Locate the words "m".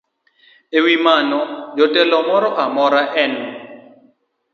3.31-3.33